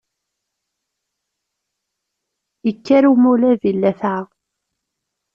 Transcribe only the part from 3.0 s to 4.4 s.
umulab i llafεa.